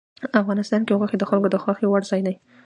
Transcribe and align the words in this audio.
افغانستان 0.41 0.81
کې 0.85 0.97
غوښې 0.99 1.17
د 1.19 1.23
خلکو 1.29 1.47
د 1.51 1.55
خوښې 1.63 1.85
وړ 1.89 2.01
ځای 2.11 2.21
دی. 2.27 2.35